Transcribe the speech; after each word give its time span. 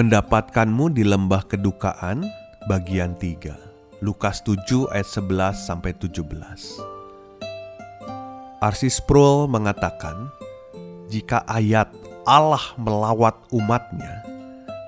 Mendapatkanmu 0.00 0.96
di 0.96 1.04
lembah 1.04 1.44
kedukaan 1.44 2.24
bagian 2.64 3.20
3 3.20 4.00
Lukas 4.00 4.40
7 4.40 4.88
ayat 4.88 5.04
11 5.04 5.52
sampai 5.52 5.92
17 5.92 6.24
Arsis 8.64 8.96
Sproul 8.96 9.44
mengatakan 9.44 10.32
jika 11.12 11.44
ayat 11.44 11.92
Allah 12.24 12.64
melawat 12.80 13.44
umatnya 13.52 14.24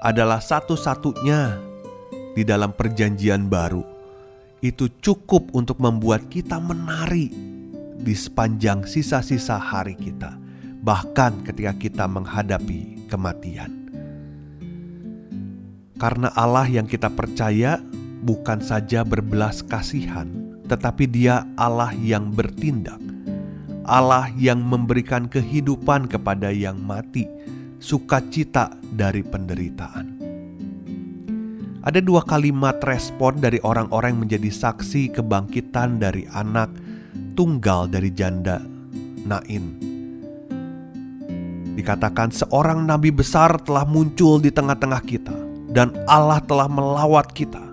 adalah 0.00 0.40
satu-satunya 0.40 1.60
di 2.32 2.40
dalam 2.48 2.72
perjanjian 2.72 3.52
baru 3.52 3.84
itu 4.64 4.88
cukup 5.04 5.52
untuk 5.52 5.76
membuat 5.76 6.32
kita 6.32 6.56
menari 6.56 7.28
di 8.00 8.16
sepanjang 8.16 8.88
sisa-sisa 8.88 9.60
hari 9.60 9.92
kita 9.92 10.40
bahkan 10.80 11.36
ketika 11.44 11.76
kita 11.76 12.08
menghadapi 12.08 13.12
kematian 13.12 13.81
karena 16.02 16.34
Allah 16.34 16.66
yang 16.66 16.90
kita 16.90 17.06
percaya 17.14 17.78
bukan 18.26 18.58
saja 18.58 19.06
berbelas 19.06 19.62
kasihan, 19.62 20.26
tetapi 20.66 21.06
Dia 21.06 21.46
Allah 21.54 21.94
yang 21.94 22.34
bertindak, 22.34 22.98
Allah 23.86 24.26
yang 24.34 24.58
memberikan 24.66 25.30
kehidupan 25.30 26.10
kepada 26.10 26.50
yang 26.50 26.82
mati, 26.82 27.30
sukacita 27.78 28.74
dari 28.82 29.22
penderitaan. 29.22 30.18
Ada 31.86 32.02
dua 32.02 32.26
kalimat 32.26 32.82
respon 32.82 33.38
dari 33.38 33.62
orang-orang 33.62 34.18
yang 34.18 34.22
menjadi 34.26 34.50
saksi 34.50 35.14
kebangkitan 35.14 36.02
dari 36.02 36.26
anak 36.34 36.74
tunggal 37.38 37.86
dari 37.86 38.10
janda 38.10 38.58
Nain. 39.22 39.78
Dikatakan 41.78 42.34
seorang 42.34 42.90
nabi 42.90 43.14
besar 43.14 43.54
telah 43.62 43.86
muncul 43.86 44.42
di 44.42 44.50
tengah-tengah 44.50 45.02
kita 45.06 45.41
dan 45.72 45.96
Allah 46.04 46.38
telah 46.44 46.68
melawat 46.68 47.32
kita. 47.32 47.72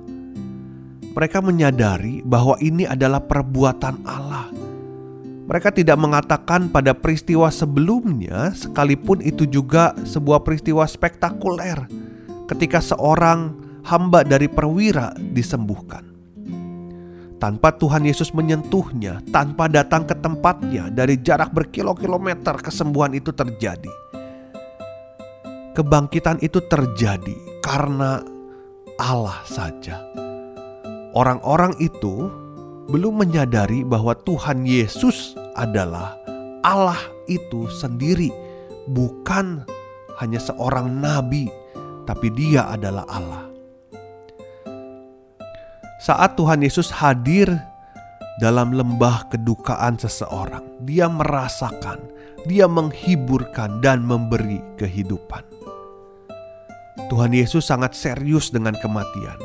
Mereka 1.11 1.43
menyadari 1.43 2.23
bahwa 2.23 2.55
ini 2.63 2.87
adalah 2.87 3.19
perbuatan 3.19 4.07
Allah. 4.07 4.47
Mereka 5.49 5.75
tidak 5.75 5.99
mengatakan 5.99 6.71
pada 6.71 6.95
peristiwa 6.95 7.51
sebelumnya, 7.51 8.55
sekalipun 8.55 9.19
itu 9.19 9.43
juga 9.43 9.91
sebuah 10.07 10.45
peristiwa 10.45 10.85
spektakuler, 10.87 11.89
ketika 12.47 12.79
seorang 12.79 13.57
hamba 13.83 14.23
dari 14.23 14.47
perwira 14.47 15.11
disembuhkan. 15.17 16.05
Tanpa 17.41 17.73
Tuhan 17.73 18.05
Yesus 18.05 18.29
menyentuhnya, 18.35 19.25
tanpa 19.33 19.65
datang 19.65 20.05
ke 20.05 20.13
tempatnya 20.13 20.93
dari 20.93 21.17
jarak 21.17 21.49
berkilo-kilometer, 21.49 22.61
kesembuhan 22.61 23.17
itu 23.17 23.33
terjadi. 23.33 23.91
Kebangkitan 25.73 26.43
itu 26.43 26.59
terjadi 26.61 27.48
karena 27.69 28.25
Allah 28.97 29.45
saja. 29.45 30.01
Orang-orang 31.13 31.77
itu 31.77 32.33
belum 32.89 33.21
menyadari 33.21 33.85
bahwa 33.85 34.17
Tuhan 34.25 34.65
Yesus 34.65 35.37
adalah 35.53 36.17
Allah 36.65 36.97
itu 37.29 37.69
sendiri, 37.69 38.33
bukan 38.89 39.61
hanya 40.17 40.41
seorang 40.41 40.97
nabi, 40.97 41.45
tapi 42.09 42.33
Dia 42.33 42.73
adalah 42.73 43.05
Allah. 43.05 43.45
Saat 46.01 46.41
Tuhan 46.41 46.65
Yesus 46.65 46.89
hadir 46.89 47.53
dalam 48.41 48.73
lembah 48.73 49.29
kedukaan 49.29 50.01
seseorang, 50.01 50.65
Dia 50.89 51.05
merasakan, 51.05 52.01
Dia 52.49 52.65
menghiburkan, 52.65 53.77
dan 53.77 54.01
memberi 54.01 54.57
kehidupan. 54.81 55.58
Tuhan 57.09 57.33
Yesus 57.33 57.65
sangat 57.65 57.97
serius 57.97 58.53
dengan 58.53 58.77
kematian, 58.77 59.41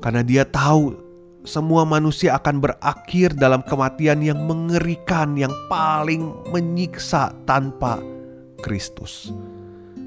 karena 0.00 0.24
Dia 0.24 0.48
tahu 0.48 0.96
semua 1.44 1.84
manusia 1.84 2.32
akan 2.40 2.64
berakhir 2.64 3.36
dalam 3.36 3.60
kematian 3.60 4.24
yang 4.24 4.40
mengerikan, 4.48 5.36
yang 5.36 5.52
paling 5.68 6.32
menyiksa 6.48 7.36
tanpa 7.44 8.00
Kristus. 8.64 9.28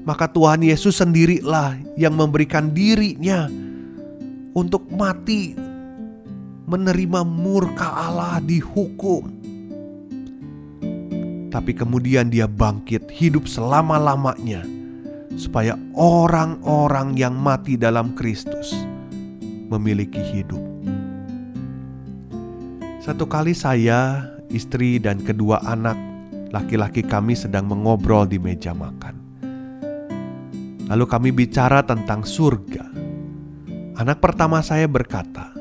Maka 0.02 0.26
Tuhan 0.26 0.66
Yesus 0.66 0.98
sendirilah 0.98 1.78
yang 1.94 2.18
memberikan 2.18 2.74
dirinya 2.74 3.46
untuk 4.58 4.90
mati, 4.90 5.54
menerima 6.66 7.22
murka 7.22 7.94
Allah 7.94 8.42
dihukum. 8.42 9.38
Tapi 11.50 11.72
kemudian 11.72 12.26
dia 12.26 12.50
bangkit 12.50 13.06
hidup 13.10 13.46
selama-lamanya 13.46 14.66
supaya 15.36 15.76
orang-orang 15.92 17.12
yang 17.14 17.36
mati 17.36 17.76
dalam 17.76 18.16
Kristus 18.16 18.72
memiliki 19.68 20.18
hidup. 20.18 20.64
Satu 23.04 23.28
kali 23.28 23.54
saya, 23.54 24.26
istri, 24.50 24.98
dan 24.98 25.22
kedua 25.22 25.62
anak 25.62 25.94
laki-laki 26.50 27.06
kami 27.06 27.38
sedang 27.38 27.70
mengobrol 27.70 28.26
di 28.26 28.40
meja 28.40 28.74
makan. 28.74 29.14
Lalu 30.90 31.04
kami 31.06 31.30
bicara 31.30 31.86
tentang 31.86 32.26
surga. 32.26 32.82
Anak 33.96 34.18
pertama 34.18 34.62
saya 34.62 34.90
berkata, 34.90 35.54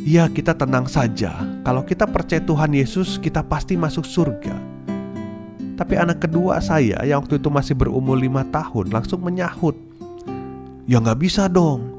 "Ya, 0.00 0.28
kita 0.28 0.56
tenang 0.56 0.88
saja. 0.88 1.36
Kalau 1.64 1.84
kita 1.84 2.08
percaya 2.08 2.40
Tuhan 2.44 2.72
Yesus, 2.76 3.16
kita 3.16 3.44
pasti 3.44 3.76
masuk 3.78 4.04
surga." 4.04 4.56
Tapi 5.82 5.98
anak 5.98 6.22
kedua 6.22 6.62
saya 6.62 7.02
yang 7.02 7.26
waktu 7.26 7.42
itu 7.42 7.50
masih 7.50 7.74
berumur 7.74 8.14
lima 8.14 8.46
tahun 8.46 8.94
langsung 8.94 9.18
menyahut. 9.18 9.74
Ya 10.86 11.02
nggak 11.02 11.18
bisa 11.18 11.50
dong. 11.50 11.90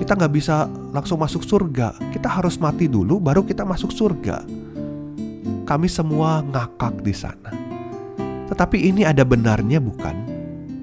Kita 0.00 0.16
nggak 0.16 0.32
bisa 0.32 0.64
langsung 0.88 1.20
masuk 1.20 1.44
surga. 1.44 1.92
Kita 2.08 2.32
harus 2.32 2.56
mati 2.56 2.88
dulu 2.88 3.20
baru 3.20 3.44
kita 3.44 3.68
masuk 3.68 3.92
surga. 3.92 4.48
Kami 5.68 5.92
semua 5.92 6.40
ngakak 6.40 7.04
di 7.04 7.12
sana. 7.12 7.52
Tetapi 8.48 8.80
ini 8.80 9.04
ada 9.04 9.28
benarnya 9.28 9.76
bukan? 9.76 10.16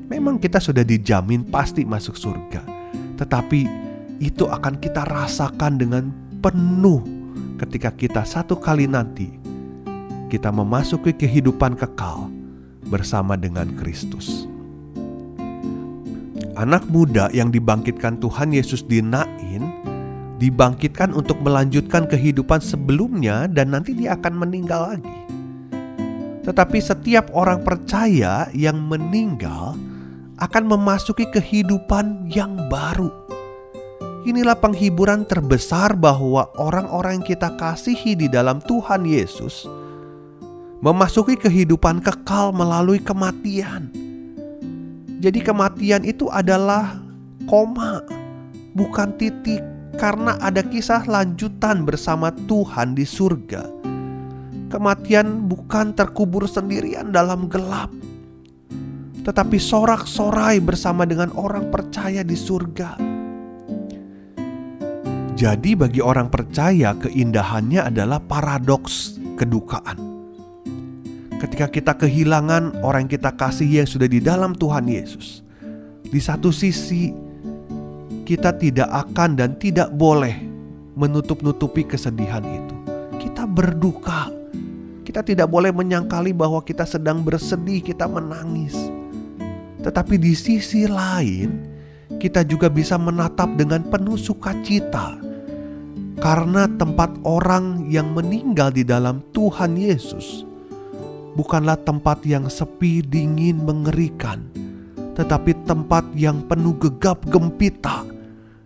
Memang 0.06 0.38
kita 0.38 0.62
sudah 0.62 0.86
dijamin 0.86 1.50
pasti 1.50 1.82
masuk 1.82 2.14
surga. 2.14 2.62
Tetapi 3.18 3.62
itu 4.22 4.46
akan 4.46 4.78
kita 4.78 5.02
rasakan 5.02 5.82
dengan 5.82 6.14
penuh 6.46 7.02
ketika 7.58 7.90
kita 7.90 8.22
satu 8.22 8.54
kali 8.54 8.86
nanti 8.86 9.37
kita 10.28 10.52
memasuki 10.52 11.16
kehidupan 11.16 11.80
kekal 11.80 12.28
bersama 12.92 13.40
dengan 13.40 13.72
Kristus. 13.80 14.48
Anak 16.60 16.90
muda 16.90 17.32
yang 17.32 17.54
dibangkitkan 17.54 18.20
Tuhan 18.20 18.52
Yesus 18.52 18.84
di 18.84 19.00
Nain 19.00 19.62
dibangkitkan 20.38 21.14
untuk 21.14 21.42
melanjutkan 21.42 22.06
kehidupan 22.06 22.62
sebelumnya 22.62 23.50
dan 23.50 23.74
nanti 23.74 23.94
dia 23.94 24.18
akan 24.18 24.34
meninggal 24.46 24.96
lagi. 24.96 25.18
Tetapi 26.46 26.78
setiap 26.80 27.30
orang 27.36 27.62
percaya 27.62 28.48
yang 28.56 28.80
meninggal 28.80 29.76
akan 30.38 30.64
memasuki 30.66 31.28
kehidupan 31.28 32.30
yang 32.32 32.70
baru. 32.70 33.10
Inilah 34.28 34.60
penghiburan 34.60 35.24
terbesar 35.24 35.96
bahwa 35.96 36.52
orang-orang 36.60 37.22
yang 37.22 37.28
kita 37.28 37.56
kasihi 37.56 38.18
di 38.18 38.28
dalam 38.28 38.60
Tuhan 38.60 39.08
Yesus 39.08 39.87
memasuki 40.78 41.34
kehidupan 41.38 42.02
kekal 42.06 42.54
melalui 42.54 43.02
kematian. 43.02 43.90
Jadi, 45.18 45.40
kematian 45.42 46.06
itu 46.06 46.30
adalah 46.30 47.02
koma, 47.50 48.06
bukan 48.78 49.18
titik, 49.18 49.66
karena 49.98 50.38
ada 50.38 50.62
kisah 50.62 51.10
lanjutan 51.10 51.82
bersama 51.82 52.30
Tuhan 52.46 52.94
di 52.94 53.02
surga. 53.02 53.66
Kematian 54.70 55.50
bukan 55.50 55.98
terkubur 55.98 56.46
sendirian 56.46 57.10
dalam 57.10 57.50
gelap, 57.50 57.90
tetapi 59.26 59.58
sorak-sorai 59.58 60.62
bersama 60.62 61.10
dengan 61.10 61.34
orang 61.34 61.74
percaya 61.74 62.22
di 62.22 62.38
surga. 62.38 63.02
Jadi, 65.34 65.74
bagi 65.74 66.02
orang 66.02 66.30
percaya, 66.30 66.94
keindahannya 66.94 67.90
adalah 67.90 68.22
paradoks 68.22 69.18
kedukaan 69.38 70.17
ketika 71.38 71.70
kita 71.70 71.94
kehilangan 71.94 72.82
orang 72.82 73.06
yang 73.06 73.14
kita 73.14 73.32
kasihi 73.34 73.82
yang 73.82 73.90
sudah 73.90 74.10
di 74.10 74.18
dalam 74.18 74.58
Tuhan 74.58 74.90
Yesus. 74.90 75.46
Di 76.08 76.18
satu 76.18 76.50
sisi, 76.50 77.14
kita 78.26 78.58
tidak 78.58 78.90
akan 78.90 79.38
dan 79.38 79.54
tidak 79.62 79.94
boleh 79.94 80.34
menutup-nutupi 80.98 81.86
kesedihan 81.86 82.42
itu. 82.42 82.76
Kita 83.22 83.46
berduka. 83.46 84.34
Kita 85.06 85.24
tidak 85.24 85.48
boleh 85.48 85.72
menyangkali 85.72 86.36
bahwa 86.36 86.60
kita 86.66 86.84
sedang 86.84 87.24
bersedih, 87.24 87.80
kita 87.80 88.10
menangis. 88.10 88.76
Tetapi 89.80 90.20
di 90.20 90.36
sisi 90.36 90.84
lain, 90.84 91.64
kita 92.20 92.44
juga 92.44 92.68
bisa 92.68 93.00
menatap 93.00 93.56
dengan 93.56 93.86
penuh 93.88 94.20
sukacita 94.20 95.16
karena 96.18 96.66
tempat 96.66 97.14
orang 97.24 97.86
yang 97.88 98.10
meninggal 98.12 98.74
di 98.74 98.82
dalam 98.82 99.22
Tuhan 99.32 99.78
Yesus 99.78 100.48
bukanlah 101.38 101.78
tempat 101.78 102.26
yang 102.26 102.50
sepi, 102.50 103.06
dingin, 103.06 103.62
mengerikan, 103.62 104.50
tetapi 105.14 105.54
tempat 105.70 106.10
yang 106.18 106.42
penuh 106.50 106.74
gegap 106.82 107.22
gempita 107.30 108.02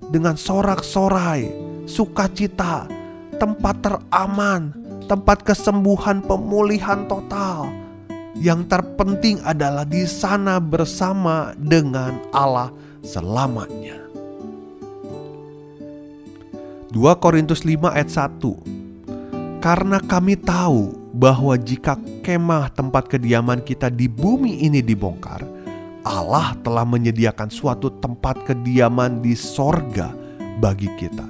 dengan 0.07 0.39
sorak-sorai, 0.39 1.51
sukacita, 1.83 2.87
tempat 3.35 3.75
teraman, 3.83 4.71
tempat 5.11 5.43
kesembuhan, 5.43 6.23
pemulihan 6.23 7.03
total. 7.11 7.67
Yang 8.31 8.71
terpenting 8.71 9.43
adalah 9.43 9.83
di 9.83 10.07
sana 10.07 10.63
bersama 10.63 11.51
dengan 11.59 12.15
Allah 12.31 12.71
selamanya. 13.03 13.99
2 16.95 16.95
Korintus 17.19 17.67
5 17.67 17.91
ayat 17.91 18.07
1 18.07 19.63
Karena 19.63 19.99
kami 19.99 20.35
tahu 20.39 21.00
bahwa 21.21 21.53
jika 21.53 22.01
kemah 22.25 22.73
tempat 22.73 23.05
kediaman 23.05 23.61
kita 23.61 23.93
di 23.93 24.09
bumi 24.09 24.65
ini 24.65 24.81
dibongkar, 24.81 25.45
Allah 26.01 26.57
telah 26.65 26.81
menyediakan 26.81 27.53
suatu 27.53 27.93
tempat 28.01 28.41
kediaman 28.49 29.21
di 29.21 29.37
sorga 29.37 30.09
bagi 30.57 30.89
kita. 30.97 31.29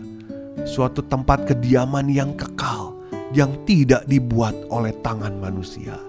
Suatu 0.64 1.04
tempat 1.04 1.44
kediaman 1.44 2.08
yang 2.08 2.32
kekal, 2.40 2.96
yang 3.36 3.52
tidak 3.68 4.08
dibuat 4.08 4.56
oleh 4.72 4.96
tangan 5.04 5.36
manusia. 5.36 6.00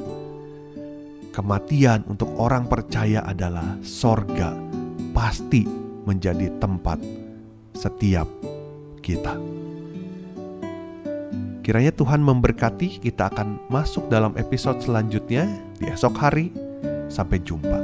Kematian 1.34 2.06
untuk 2.06 2.30
orang 2.38 2.70
percaya 2.70 3.26
adalah 3.26 3.82
sorga, 3.82 4.54
pasti 5.10 5.66
menjadi 6.06 6.54
tempat 6.62 7.02
setiap 7.74 8.30
kita. 9.02 9.61
Kiranya 11.62 11.94
Tuhan 11.94 12.18
memberkati, 12.18 12.98
kita 12.98 13.30
akan 13.30 13.70
masuk 13.70 14.10
dalam 14.10 14.34
episode 14.34 14.82
selanjutnya 14.82 15.46
di 15.78 15.86
esok 15.86 16.14
hari. 16.18 16.50
Sampai 17.06 17.38
jumpa. 17.38 17.81